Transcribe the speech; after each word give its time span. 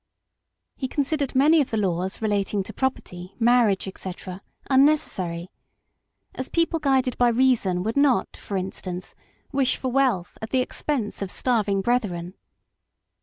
He 0.75 0.87
con 0.87 1.03
sidered 1.05 1.35
many 1.35 1.61
of 1.61 1.69
the 1.69 1.77
laws 1.77 2.23
relating 2.23 2.63
to 2.63 2.73
property, 2.73 3.35
marriage, 3.37 3.87
&c., 3.95 4.11
unnecessary, 4.67 5.51
as 6.33 6.49
people 6.49 6.79
guided 6.79 7.15
by 7.19 7.27
reason 7.27 7.83
would 7.83 7.97
not, 7.97 8.35
for 8.35 8.57
instance, 8.57 9.13
wish 9.51 9.77
for 9.77 9.91
wealth 9.91 10.39
at 10.41 10.49
the 10.49 10.61
expense 10.61 11.21
of 11.21 11.29
starving 11.29 11.81
brethren. 11.81 12.33